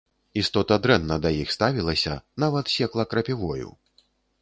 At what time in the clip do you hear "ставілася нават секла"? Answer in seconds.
1.57-3.03